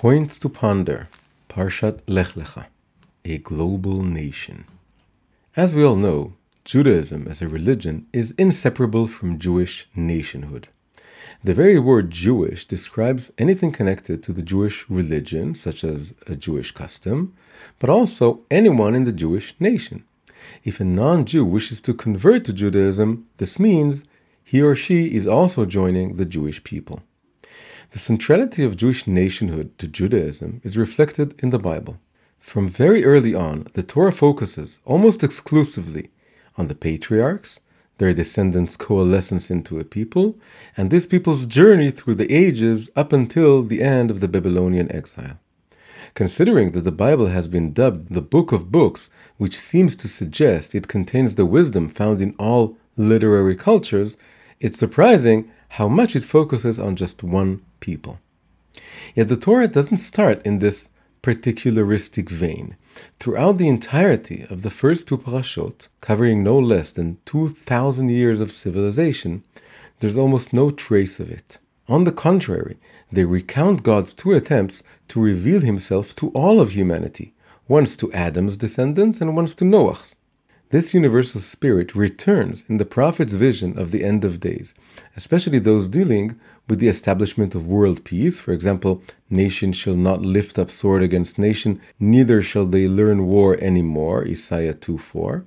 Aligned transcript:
Points 0.00 0.38
to 0.38 0.48
ponder 0.48 1.10
Parshat 1.50 2.00
Lech 2.06 2.28
Lecha, 2.28 2.68
a 3.22 3.36
global 3.36 4.02
nation. 4.02 4.64
As 5.54 5.74
we 5.74 5.84
all 5.84 5.96
know, 5.96 6.32
Judaism 6.64 7.28
as 7.28 7.42
a 7.42 7.48
religion 7.48 8.06
is 8.10 8.32
inseparable 8.38 9.06
from 9.06 9.38
Jewish 9.38 9.90
nationhood. 9.94 10.68
The 11.44 11.52
very 11.52 11.78
word 11.78 12.10
Jewish 12.10 12.64
describes 12.64 13.30
anything 13.36 13.72
connected 13.72 14.22
to 14.22 14.32
the 14.32 14.42
Jewish 14.42 14.88
religion, 14.88 15.54
such 15.54 15.84
as 15.84 16.14
a 16.26 16.34
Jewish 16.34 16.72
custom, 16.72 17.34
but 17.78 17.90
also 17.90 18.40
anyone 18.50 18.94
in 18.94 19.04
the 19.04 19.12
Jewish 19.12 19.54
nation. 19.60 20.04
If 20.64 20.80
a 20.80 20.84
non 20.84 21.26
Jew 21.26 21.44
wishes 21.44 21.82
to 21.82 21.92
convert 21.92 22.46
to 22.46 22.54
Judaism, 22.54 23.26
this 23.36 23.58
means 23.58 24.06
he 24.42 24.62
or 24.62 24.74
she 24.74 25.14
is 25.14 25.26
also 25.26 25.66
joining 25.66 26.14
the 26.14 26.24
Jewish 26.24 26.64
people. 26.64 27.02
The 27.90 27.98
centrality 27.98 28.62
of 28.62 28.76
Jewish 28.76 29.08
nationhood 29.08 29.76
to 29.78 29.88
Judaism 29.88 30.60
is 30.62 30.76
reflected 30.76 31.34
in 31.42 31.50
the 31.50 31.58
Bible. 31.58 31.98
From 32.38 32.68
very 32.68 33.04
early 33.04 33.34
on, 33.34 33.66
the 33.72 33.82
Torah 33.82 34.12
focuses 34.12 34.78
almost 34.84 35.24
exclusively 35.24 36.10
on 36.56 36.68
the 36.68 36.76
patriarchs, 36.76 37.58
their 37.98 38.12
descendants' 38.12 38.76
coalescence 38.76 39.50
into 39.50 39.80
a 39.80 39.84
people, 39.84 40.38
and 40.76 40.90
this 40.90 41.04
people's 41.04 41.46
journey 41.46 41.90
through 41.90 42.14
the 42.14 42.32
ages 42.32 42.88
up 42.94 43.12
until 43.12 43.64
the 43.64 43.82
end 43.82 44.08
of 44.12 44.20
the 44.20 44.28
Babylonian 44.28 44.90
exile. 44.94 45.40
Considering 46.14 46.70
that 46.70 46.82
the 46.82 46.92
Bible 46.92 47.26
has 47.26 47.48
been 47.48 47.72
dubbed 47.72 48.14
the 48.14 48.22
Book 48.22 48.52
of 48.52 48.70
Books, 48.70 49.10
which 49.36 49.58
seems 49.58 49.96
to 49.96 50.06
suggest 50.06 50.76
it 50.76 50.86
contains 50.86 51.34
the 51.34 51.44
wisdom 51.44 51.88
found 51.88 52.20
in 52.20 52.36
all 52.38 52.78
literary 52.96 53.56
cultures, 53.56 54.16
it's 54.60 54.78
surprising 54.78 55.50
how 55.74 55.88
much 55.88 56.16
it 56.16 56.24
focuses 56.24 56.78
on 56.78 56.96
just 56.96 57.22
one 57.22 57.62
people. 57.78 58.18
Yet 59.14 59.28
the 59.28 59.36
Torah 59.36 59.68
doesn't 59.68 59.98
start 59.98 60.44
in 60.44 60.58
this 60.58 60.88
particularistic 61.22 62.28
vein. 62.28 62.76
Throughout 63.18 63.58
the 63.58 63.68
entirety 63.68 64.46
of 64.50 64.62
the 64.62 64.70
first 64.70 65.06
two 65.06 65.18
parashot, 65.18 65.88
covering 66.00 66.42
no 66.42 66.58
less 66.58 66.92
than 66.92 67.18
2,000 67.24 68.08
years 68.08 68.40
of 68.40 68.50
civilization, 68.50 69.44
there's 70.00 70.16
almost 70.16 70.52
no 70.52 70.70
trace 70.70 71.20
of 71.20 71.30
it. 71.30 71.58
On 71.88 72.04
the 72.04 72.12
contrary, 72.12 72.76
they 73.12 73.24
recount 73.24 73.82
God's 73.82 74.12
two 74.12 74.32
attempts 74.32 74.82
to 75.08 75.20
reveal 75.20 75.60
himself 75.60 76.16
to 76.16 76.30
all 76.30 76.60
of 76.60 76.72
humanity, 76.72 77.32
once 77.68 77.96
to 77.96 78.12
Adam's 78.12 78.56
descendants 78.56 79.20
and 79.20 79.36
once 79.36 79.54
to 79.56 79.64
Noah's. 79.64 80.16
This 80.70 80.94
universal 80.94 81.40
spirit 81.40 81.96
returns 81.96 82.64
in 82.68 82.76
the 82.76 82.84
prophet's 82.84 83.32
vision 83.32 83.76
of 83.76 83.90
the 83.90 84.04
end 84.04 84.24
of 84.24 84.38
days, 84.38 84.72
especially 85.16 85.58
those 85.58 85.88
dealing 85.88 86.38
with 86.68 86.78
the 86.78 86.86
establishment 86.86 87.56
of 87.56 87.66
world 87.66 88.04
peace. 88.04 88.38
For 88.38 88.52
example, 88.52 89.02
nation 89.28 89.72
shall 89.72 89.96
not 89.96 90.22
lift 90.22 90.60
up 90.60 90.70
sword 90.70 91.02
against 91.02 91.40
nation, 91.40 91.80
neither 91.98 92.40
shall 92.40 92.66
they 92.66 92.86
learn 92.86 93.26
war 93.26 93.58
anymore, 93.60 94.24
Isaiah 94.24 94.72
2 94.72 94.96
4. 94.96 95.44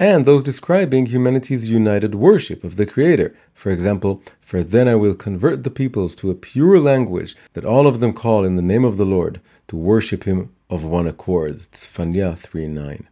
And 0.00 0.26
those 0.26 0.42
describing 0.42 1.06
humanity's 1.06 1.70
united 1.70 2.16
worship 2.16 2.64
of 2.64 2.74
the 2.74 2.86
Creator. 2.86 3.32
For 3.54 3.70
example, 3.70 4.20
for 4.40 4.64
then 4.64 4.88
I 4.88 4.96
will 4.96 5.14
convert 5.14 5.62
the 5.62 5.70
peoples 5.70 6.16
to 6.16 6.30
a 6.32 6.34
pure 6.34 6.80
language 6.80 7.36
that 7.52 7.64
all 7.64 7.86
of 7.86 8.00
them 8.00 8.12
call 8.12 8.42
in 8.42 8.56
the 8.56 8.62
name 8.62 8.84
of 8.84 8.96
the 8.96 9.06
Lord, 9.06 9.40
to 9.68 9.76
worship 9.76 10.24
Him 10.24 10.50
of 10.68 10.82
one 10.82 11.06
accord. 11.06 11.54
Tzfanya 11.70 12.36
3 12.36 12.66
9 12.66 13.06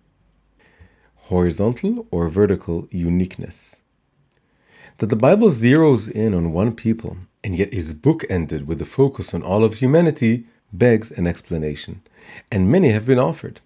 horizontal 1.28 2.06
or 2.10 2.28
vertical 2.28 2.88
uniqueness. 2.90 3.80
That 4.98 5.10
the 5.10 5.16
Bible 5.16 5.50
zeroes 5.50 6.10
in 6.10 6.34
on 6.34 6.52
one 6.52 6.74
people 6.74 7.18
and 7.44 7.54
yet 7.54 7.72
is 7.72 7.94
bookended 7.94 8.66
with 8.66 8.82
a 8.82 8.86
focus 8.86 9.32
on 9.32 9.42
all 9.42 9.62
of 9.62 9.74
humanity 9.74 10.44
begs 10.72 11.10
an 11.12 11.26
explanation, 11.26 12.02
and 12.50 12.68
many 12.68 12.90
have 12.90 13.06
been 13.06 13.18
offered. 13.18 13.60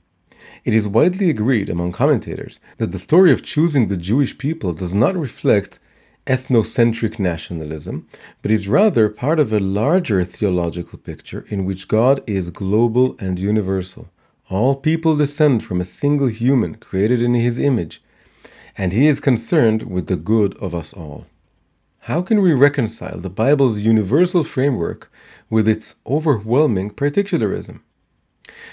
It 0.64 0.74
is 0.74 0.86
widely 0.86 1.30
agreed 1.30 1.68
among 1.68 1.92
commentators 1.92 2.60
that 2.78 2.92
the 2.92 2.98
story 2.98 3.32
of 3.32 3.42
choosing 3.42 3.88
the 3.88 3.96
Jewish 3.96 4.38
people 4.38 4.72
does 4.72 4.94
not 4.94 5.16
reflect 5.16 5.80
ethnocentric 6.26 7.18
nationalism, 7.18 8.06
but 8.42 8.52
is 8.52 8.68
rather 8.68 9.08
part 9.08 9.40
of 9.40 9.52
a 9.52 9.58
larger 9.58 10.22
theological 10.24 10.98
picture 10.98 11.44
in 11.48 11.64
which 11.64 11.88
God 11.88 12.22
is 12.28 12.50
global 12.50 13.16
and 13.18 13.38
universal, 13.38 14.08
all 14.52 14.74
people 14.74 15.16
descend 15.16 15.64
from 15.64 15.80
a 15.80 15.84
single 15.84 16.26
human 16.26 16.74
created 16.74 17.22
in 17.22 17.34
his 17.34 17.58
image, 17.58 18.02
and 18.76 18.92
he 18.92 19.06
is 19.06 19.20
concerned 19.20 19.82
with 19.84 20.06
the 20.06 20.16
good 20.16 20.56
of 20.58 20.74
us 20.74 20.92
all. 20.92 21.26
How 22.00 22.20
can 22.20 22.42
we 22.42 22.52
reconcile 22.52 23.18
the 23.18 23.30
Bible's 23.30 23.80
universal 23.80 24.44
framework 24.44 25.10
with 25.48 25.68
its 25.68 25.94
overwhelming 26.06 26.90
particularism? 26.90 27.82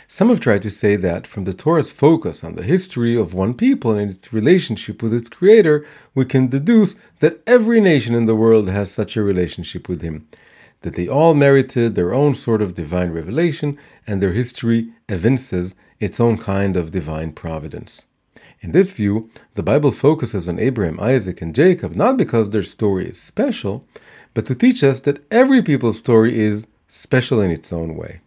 Some 0.08 0.30
have 0.30 0.40
tried 0.40 0.64
to 0.64 0.72
say 0.72 0.96
that 0.96 1.28
from 1.28 1.44
the 1.44 1.54
Torah's 1.54 1.92
focus 1.92 2.44
on 2.44 2.56
the 2.56 2.64
history 2.64 3.16
of 3.16 3.34
one 3.34 3.54
people 3.54 3.92
and 3.92 4.12
its 4.12 4.34
relationship 4.34 5.04
with 5.04 5.14
its 5.14 5.30
creator, 5.30 5.86
we 6.16 6.26
can 6.26 6.48
deduce 6.48 6.96
that 7.20 7.42
every 7.46 7.80
nation 7.80 8.16
in 8.16 8.26
the 8.26 8.36
world 8.36 8.68
has 8.68 8.92
such 8.92 9.16
a 9.16 9.22
relationship 9.22 9.88
with 9.88 10.02
him, 10.02 10.28
that 10.82 10.96
they 10.96 11.08
all 11.08 11.34
merited 11.34 11.96
their 11.96 12.14
own 12.14 12.34
sort 12.36 12.62
of 12.62 12.76
divine 12.76 13.12
revelation, 13.12 13.78
and 14.08 14.22
their 14.22 14.34
history 14.34 14.94
evinces 15.08 15.76
its 16.00 16.20
own 16.20 16.38
kind 16.38 16.78
of 16.78 16.92
divine 16.92 17.32
providence. 17.34 18.06
In 18.62 18.72
this 18.72 18.92
view, 18.92 19.30
the 19.56 19.64
Bible 19.64 19.92
focuses 19.92 20.50
on 20.50 20.60
Abraham, 20.60 21.00
Isaac, 21.00 21.42
and 21.42 21.56
Jacob 21.56 21.96
not 21.96 22.18
because 22.18 22.50
their 22.50 22.64
story 22.64 23.08
is 23.08 23.20
special, 23.20 23.86
but 24.34 24.46
to 24.48 24.56
teach 24.56 24.84
us 24.84 25.00
that 25.02 25.24
every 25.32 25.62
people's 25.62 25.98
story 25.98 26.38
is 26.38 26.68
special 26.88 27.42
in 27.42 27.52
its 27.52 27.72
own 27.72 27.96
way. 27.96 28.22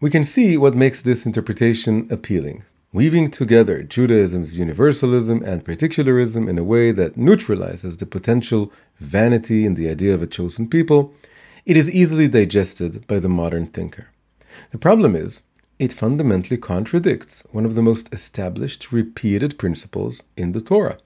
We 0.00 0.10
can 0.10 0.24
see 0.24 0.58
what 0.58 0.74
makes 0.74 1.00
this 1.00 1.24
interpretation 1.24 2.06
appealing, 2.10 2.64
weaving 2.92 3.30
together 3.30 3.82
Judaism's 3.82 4.58
universalism 4.58 5.42
and 5.42 5.64
particularism 5.64 6.48
in 6.48 6.58
a 6.58 6.64
way 6.64 6.90
that 6.92 7.16
neutralizes 7.16 7.96
the 7.96 8.06
potential 8.06 8.70
vanity 8.98 9.64
in 9.64 9.74
the 9.74 9.88
idea 9.88 10.14
of 10.14 10.22
a 10.22 10.26
chosen 10.26 10.68
people 10.68 11.14
it 11.66 11.78
is 11.78 11.90
easily 11.90 12.28
digested 12.28 13.06
by 13.06 13.18
the 13.18 13.28
modern 13.28 13.66
thinker. 13.66 14.08
The 14.70 14.78
problem 14.78 15.16
is, 15.16 15.42
it 15.78 15.94
fundamentally 15.94 16.58
contradicts 16.58 17.42
one 17.52 17.64
of 17.64 17.74
the 17.74 17.82
most 17.82 18.12
established, 18.12 18.92
repeated 18.92 19.58
principles 19.58 20.22
in 20.36 20.52
the 20.52 20.60
Torah 20.60 20.98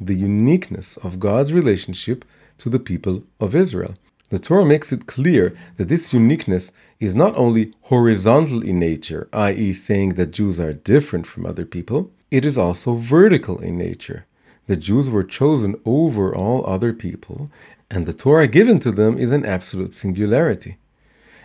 the 0.00 0.14
uniqueness 0.14 0.96
of 0.98 1.20
God's 1.20 1.52
relationship 1.52 2.24
to 2.56 2.70
the 2.70 2.80
people 2.80 3.22
of 3.38 3.54
Israel. 3.54 3.94
The 4.30 4.38
Torah 4.38 4.64
makes 4.64 4.92
it 4.92 5.06
clear 5.06 5.54
that 5.76 5.88
this 5.88 6.14
uniqueness 6.14 6.72
is 7.00 7.14
not 7.14 7.36
only 7.36 7.74
horizontal 7.82 8.62
in 8.62 8.78
nature, 8.78 9.28
i.e., 9.32 9.74
saying 9.74 10.14
that 10.14 10.30
Jews 10.30 10.58
are 10.58 10.72
different 10.72 11.26
from 11.26 11.44
other 11.44 11.66
people, 11.66 12.10
it 12.30 12.46
is 12.46 12.56
also 12.56 12.94
vertical 12.94 13.58
in 13.58 13.76
nature. 13.76 14.24
The 14.70 14.76
Jews 14.76 15.10
were 15.10 15.24
chosen 15.24 15.74
over 15.84 16.32
all 16.32 16.64
other 16.64 16.92
people, 16.92 17.50
and 17.90 18.06
the 18.06 18.12
Torah 18.12 18.46
given 18.46 18.78
to 18.78 18.92
them 18.92 19.18
is 19.18 19.32
an 19.32 19.44
absolute 19.44 19.92
singularity. 19.92 20.78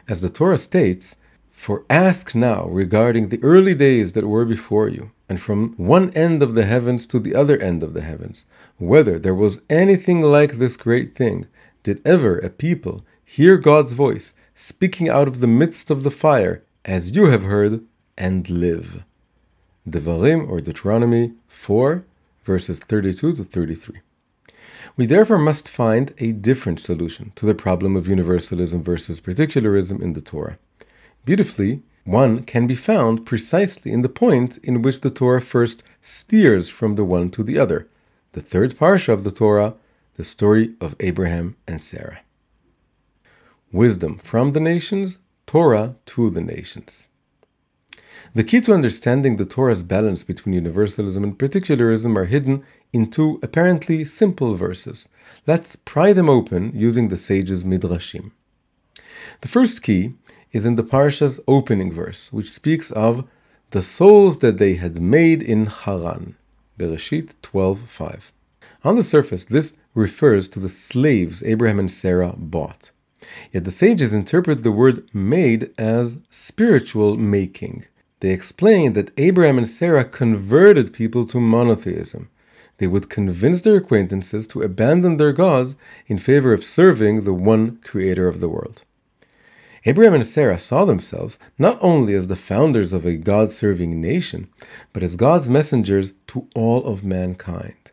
As 0.07 0.21
the 0.21 0.29
Torah 0.29 0.59
states, 0.59 1.15
For 1.51 1.85
ask 1.89 2.35
now 2.35 2.67
regarding 2.67 3.29
the 3.29 3.41
early 3.41 3.73
days 3.73 4.11
that 4.11 4.27
were 4.27 4.45
before 4.45 4.89
you, 4.89 5.09
and 5.27 5.41
from 5.41 5.73
one 5.75 6.11
end 6.11 6.43
of 6.43 6.53
the 6.53 6.67
heavens 6.67 7.07
to 7.07 7.19
the 7.19 7.33
other 7.33 7.57
end 7.57 7.81
of 7.81 7.95
the 7.95 8.01
heavens, 8.01 8.45
whether 8.77 9.17
there 9.17 9.33
was 9.33 9.63
anything 9.71 10.21
like 10.21 10.59
this 10.59 10.77
great 10.77 11.15
thing, 11.15 11.47
did 11.81 12.03
ever 12.05 12.37
a 12.37 12.51
people 12.51 13.03
hear 13.23 13.57
God's 13.57 13.93
voice 13.93 14.35
speaking 14.53 15.09
out 15.09 15.27
of 15.27 15.39
the 15.39 15.47
midst 15.47 15.89
of 15.89 16.03
the 16.03 16.11
fire, 16.11 16.63
as 16.85 17.15
you 17.15 17.25
have 17.31 17.45
heard, 17.45 17.83
and 18.19 18.47
live. 18.51 19.03
Devarim 19.89 20.47
or 20.47 20.61
Deuteronomy 20.61 21.33
4, 21.47 22.05
verses 22.45 22.79
32 22.79 23.33
to 23.33 23.43
33. 23.43 24.01
We 24.95 25.05
therefore 25.05 25.39
must 25.39 25.67
find 25.67 26.13
a 26.19 26.31
different 26.31 26.79
solution 26.79 27.33
to 27.35 27.45
the 27.45 27.55
problem 27.55 27.95
of 27.95 28.07
universalism 28.07 28.81
versus 28.81 29.19
particularism 29.19 30.01
in 30.01 30.13
the 30.13 30.21
Torah. 30.21 30.57
Beautifully, 31.25 31.81
one 32.05 32.43
can 32.43 32.67
be 32.67 32.75
found 32.75 33.25
precisely 33.25 33.91
in 33.91 34.03
the 34.03 34.09
point 34.09 34.57
in 34.59 34.81
which 34.81 35.01
the 35.01 35.09
Torah 35.09 35.41
first 35.41 35.83
steers 36.01 36.69
from 36.69 36.95
the 36.95 37.03
one 37.03 37.29
to 37.31 37.43
the 37.43 37.57
other, 37.57 37.89
the 38.33 38.41
third 38.41 38.75
parsha 38.75 39.11
of 39.11 39.23
the 39.23 39.31
Torah, 39.31 39.73
the 40.13 40.23
story 40.23 40.75
of 40.79 40.95
Abraham 40.99 41.57
and 41.67 41.83
Sarah. 41.83 42.19
Wisdom 43.71 44.19
from 44.19 44.53
the 44.53 44.59
nations, 44.59 45.17
Torah 45.47 45.95
to 46.05 46.29
the 46.29 46.41
nations. 46.41 47.07
The 48.33 48.43
key 48.43 48.59
to 48.61 48.73
understanding 48.73 49.37
the 49.37 49.45
Torah's 49.45 49.83
balance 49.83 50.23
between 50.23 50.53
universalism 50.53 51.23
and 51.23 51.37
particularism 51.37 52.17
are 52.17 52.25
hidden 52.25 52.63
in 52.91 53.09
two 53.09 53.39
apparently 53.43 54.03
simple 54.03 54.55
verses. 54.55 55.07
Let's 55.45 55.75
pry 55.75 56.11
them 56.11 56.29
open 56.29 56.71
using 56.73 57.09
the 57.09 57.17
sages' 57.17 57.63
midrashim. 57.63 58.31
The 59.41 59.47
first 59.47 59.83
key 59.83 60.15
is 60.51 60.65
in 60.65 60.75
the 60.75 60.83
parsha's 60.83 61.39
opening 61.47 61.91
verse, 61.91 62.31
which 62.33 62.51
speaks 62.51 62.91
of 62.91 63.27
the 63.71 63.81
souls 63.81 64.39
that 64.39 64.57
they 64.57 64.75
had 64.75 65.01
made 65.01 65.43
in 65.43 65.65
Haran. 65.65 66.35
Bereshit 66.77 67.35
12:5. 67.41 68.31
On 68.83 68.95
the 68.95 69.03
surface, 69.03 69.45
this 69.45 69.73
refers 69.93 70.47
to 70.49 70.59
the 70.59 70.69
slaves 70.69 71.43
Abraham 71.43 71.79
and 71.79 71.91
Sarah 71.91 72.35
bought. 72.37 72.91
Yet 73.51 73.65
the 73.65 73.71
sages 73.71 74.13
interpret 74.13 74.63
the 74.63 74.71
word 74.71 75.09
made 75.13 75.71
as 75.77 76.17
spiritual 76.29 77.17
making. 77.17 77.85
They 78.19 78.31
explain 78.31 78.93
that 78.93 79.11
Abraham 79.17 79.57
and 79.57 79.67
Sarah 79.67 80.05
converted 80.05 80.93
people 80.93 81.25
to 81.27 81.39
monotheism. 81.39 82.29
They 82.77 82.87
would 82.87 83.09
convince 83.09 83.61
their 83.61 83.77
acquaintances 83.77 84.47
to 84.47 84.61
abandon 84.61 85.17
their 85.17 85.33
gods 85.33 85.75
in 86.07 86.17
favor 86.17 86.53
of 86.53 86.63
serving 86.63 87.23
the 87.23 87.33
one 87.33 87.77
creator 87.77 88.27
of 88.27 88.39
the 88.39 88.49
world. 88.49 88.83
Abraham 89.87 90.15
and 90.15 90.25
Sarah 90.25 90.57
saw 90.57 90.83
themselves 90.83 91.37
not 91.59 91.77
only 91.79 92.15
as 92.15 92.27
the 92.27 92.35
founders 92.35 92.91
of 92.91 93.05
a 93.05 93.17
God 93.17 93.51
serving 93.51 94.01
nation, 94.01 94.47
but 94.93 95.03
as 95.03 95.15
God's 95.15 95.47
messengers 95.47 96.13
to 96.27 96.47
all 96.55 96.83
of 96.85 97.03
mankind. 97.03 97.91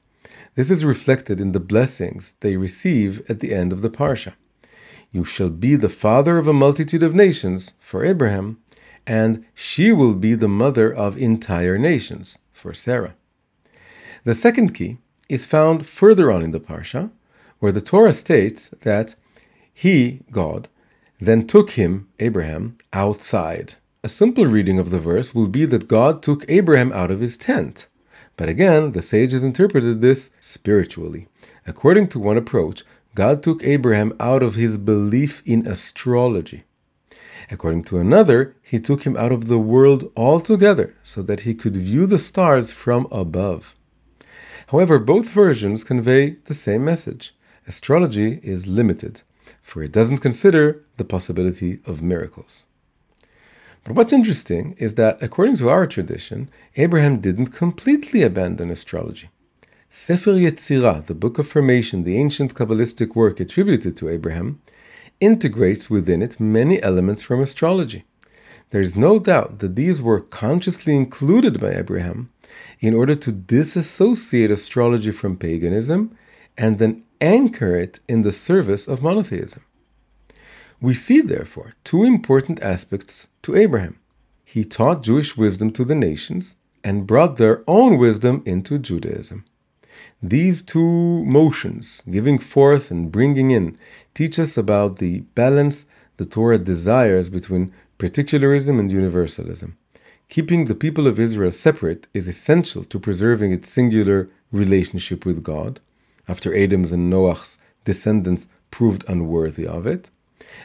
This 0.55 0.71
is 0.71 0.85
reflected 0.85 1.41
in 1.41 1.53
the 1.53 1.61
blessings 1.61 2.35
they 2.41 2.57
receive 2.57 3.23
at 3.31 3.41
the 3.41 3.55
end 3.55 3.73
of 3.73 3.83
the 3.83 3.91
Parsha. 3.91 4.35
You 5.11 5.25
shall 5.25 5.51
be 5.51 5.77
the 5.77 5.91
father 5.91 6.39
of 6.39 6.47
a 6.47 6.55
multitude 6.55 7.03
of 7.03 7.15
nations, 7.15 7.75
for 7.79 8.05
Abraham, 8.05 8.59
and 9.07 9.47
she 9.55 9.93
will 9.93 10.15
be 10.15 10.35
the 10.35 10.49
mother 10.49 10.93
of 10.93 11.17
entire 11.17 11.79
nations, 11.79 12.39
for 12.53 12.73
Sarah. 12.73 13.15
The 14.25 14.35
second 14.35 14.75
key 14.75 14.99
is 15.29 15.45
found 15.45 15.87
further 15.87 16.31
on 16.31 16.43
in 16.43 16.53
the 16.53 16.61
Parsha, 16.61 17.11
where 17.59 17.73
the 17.73 17.81
Torah 17.81 18.13
states 18.13 18.71
that 18.83 19.15
he, 19.73 20.21
God, 20.31 20.69
then 21.19 21.47
took 21.47 21.71
him, 21.71 22.09
Abraham, 22.21 22.77
outside. 22.93 23.75
A 24.05 24.09
simple 24.09 24.47
reading 24.47 24.79
of 24.79 24.91
the 24.91 24.99
verse 24.99 25.35
will 25.35 25.49
be 25.49 25.65
that 25.67 25.89
God 25.89 26.23
took 26.23 26.45
Abraham 26.49 26.93
out 26.93 27.11
of 27.11 27.21
his 27.21 27.37
tent. 27.37 27.89
But 28.37 28.49
again, 28.49 28.93
the 28.93 29.03
sages 29.03 29.45
interpreted 29.45 30.01
this 30.01 30.31
spiritually. 30.41 31.29
According 31.67 32.09
to 32.09 32.19
one 32.19 32.37
approach, 32.37 32.83
God 33.15 33.43
took 33.43 33.63
Abraham 33.63 34.15
out 34.19 34.43
of 34.43 34.55
his 34.55 34.79
belief 34.79 35.43
in 35.47 35.67
astrology. 35.67 36.65
According 37.50 37.85
to 37.85 37.99
another, 37.99 38.55
he 38.62 38.79
took 38.79 39.05
him 39.05 39.17
out 39.17 39.33
of 39.33 39.47
the 39.47 39.59
world 39.59 40.11
altogether 40.17 40.94
so 41.03 41.23
that 41.23 41.41
he 41.41 41.55
could 41.55 41.77
view 41.77 42.06
the 42.06 42.19
stars 42.19 42.71
from 42.71 43.06
above. 43.11 43.75
However, 44.69 44.99
both 44.99 45.29
versions 45.29 45.85
convey 45.85 46.37
the 46.44 46.55
same 46.55 46.85
message. 46.85 47.35
Astrology 47.67 48.41
is 48.43 48.67
limited 48.67 49.23
for 49.62 49.83
it 49.83 49.93
doesn't 49.93 50.19
consider 50.19 50.85
the 50.97 51.05
possibility 51.05 51.81
of 51.87 52.03
miracles. 52.03 52.67
But 53.85 53.97
what's 53.97 54.12
interesting 54.12 54.75
is 54.79 54.94
that, 54.94 55.23
according 55.23 55.56
to 55.56 55.69
our 55.69 55.87
tradition, 55.87 56.50
Abraham 56.77 57.19
didn't 57.19 57.49
completely 57.49 58.23
abandon 58.23 58.71
astrology. 58.71 59.31
Sefer 59.91 60.33
Yetzirah, 60.33 61.06
the 61.06 61.15
Book 61.15 61.39
of 61.39 61.49
Formation, 61.49 62.05
the 62.05 62.17
ancient 62.17 62.55
Kabbalistic 62.55 63.15
work 63.15 63.41
attributed 63.41 63.97
to 63.97 64.09
Abraham, 64.09 64.61
integrates 65.23 65.89
within 65.89 66.21
it 66.21 66.41
many 66.41 66.83
elements 66.83 67.23
from 67.23 67.41
astrology. 67.41 68.05
There 68.71 68.83
is 68.83 68.97
no 68.97 69.19
doubt 69.19 69.61
that 69.61 69.77
these 69.77 70.03
were 70.03 70.21
consciously 70.21 70.97
included 70.97 71.61
by 71.61 71.75
Abraham 71.75 72.31
in 72.81 72.93
order 72.93 73.15
to 73.15 73.31
disassociate 73.31 74.51
astrology 74.51 75.13
from 75.13 75.37
paganism 75.37 76.17
and 76.59 76.79
then 76.79 77.05
anchor 77.21 77.77
it 77.77 78.01
in 78.09 78.23
the 78.23 78.33
service 78.33 78.89
of 78.89 79.03
monotheism. 79.03 79.63
We 80.81 80.95
see, 80.95 81.21
therefore, 81.21 81.75
two 81.85 82.03
important 82.03 82.61
aspects 82.61 83.29
to 83.43 83.55
Abraham. 83.55 84.01
He 84.45 84.65
taught 84.65 85.05
Jewish 85.05 85.37
wisdom 85.37 85.71
to 85.75 85.85
the 85.85 85.95
nations 85.95 86.57
and 86.83 87.07
brought 87.07 87.37
their 87.37 87.63
own 87.69 87.97
wisdom 87.97 88.43
into 88.45 88.79
Judaism. 88.79 89.45
These 90.23 90.62
two 90.62 91.25
motions, 91.25 92.03
giving 92.11 92.39
forth 92.39 92.91
and 92.91 93.11
bringing 93.11 93.50
in, 93.50 93.77
teach 94.15 94.39
us 94.39 94.56
about 94.56 94.99
the 94.99 95.21
balance 95.35 95.87
the 96.17 96.27
Torah 96.27 96.59
desires 96.59 97.29
between 97.29 97.73
particularism 97.99 98.79
and 98.79 98.91
universalism. 98.93 99.77
Keeping 100.29 100.65
the 100.65 100.75
people 100.75 101.06
of 101.06 101.21
Israel 101.21 101.53
separate 101.53 102.06
is 102.15 102.29
essential 102.29 102.85
to 102.85 102.99
preserving 102.99 103.53
its 103.53 103.69
singular 103.69 104.31
relationship 104.50 105.27
with 105.27 105.43
God, 105.43 105.81
after 106.29 106.56
Adam's 106.56 106.93
and 106.93 107.11
Noah's 107.11 107.59
descendants 107.85 108.49
proved 108.71 109.05
unworthy 109.09 109.67
of 109.67 109.87
it. 109.87 110.11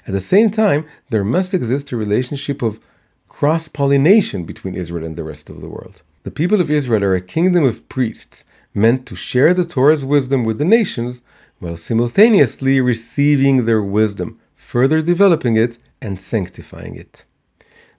At 0.06 0.14
the 0.14 0.22
same 0.22 0.52
time, 0.52 0.86
there 1.10 1.24
must 1.24 1.54
exist 1.54 1.92
a 1.92 1.98
relationship 1.98 2.62
of 2.62 2.80
cross 3.28 3.68
pollination 3.68 4.46
between 4.46 4.76
Israel 4.76 5.06
and 5.06 5.16
the 5.16 5.24
rest 5.24 5.50
of 5.50 5.62
the 5.62 5.70
world. 5.70 6.02
The 6.24 6.32
people 6.32 6.62
of 6.62 6.72
Israel 6.72 7.04
are 7.04 7.16
a 7.16 7.22
kingdom 7.22 7.64
of 7.64 7.88
priests 7.90 8.46
meant 8.78 9.06
to 9.08 9.16
share 9.16 9.54
the 9.54 9.66
Torah's 9.66 10.06
wisdom 10.06 10.44
with 10.46 10.60
the 10.60 10.66
nations 10.66 11.22
while 11.60 11.76
simultaneously 11.76 12.80
receiving 12.80 13.66
their 13.66 13.82
wisdom, 13.82 14.40
further 14.56 15.02
developing 15.02 15.58
it 15.58 15.78
and 16.02 16.20
sanctifying 16.20 16.96
it. 16.96 17.26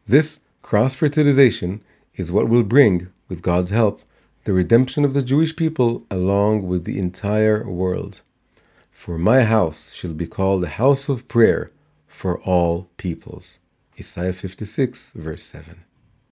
This 0.06 0.40
cross 0.62 0.94
fertilization 0.94 1.82
is 2.14 2.32
what 2.32 2.48
will 2.48 2.62
bring, 2.62 3.08
with 3.28 3.42
God's 3.42 3.70
help, 3.70 4.00
the 4.44 4.52
redemption 4.52 5.04
of 5.04 5.12
the 5.12 5.22
Jewish 5.22 5.54
people 5.54 6.06
along 6.10 6.66
with 6.66 6.84
the 6.84 6.98
entire 6.98 7.68
world. 7.68 8.22
For 8.90 9.18
my 9.18 9.44
house 9.44 9.92
shall 9.92 10.14
be 10.14 10.26
called 10.26 10.64
a 10.64 10.68
house 10.68 11.08
of 11.08 11.28
prayer 11.28 11.70
for 12.06 12.40
all 12.40 12.88
peoples. 12.96 13.58
Isaiah 13.98 14.32
56, 14.32 15.12
verse 15.14 15.42
7. 15.42 15.87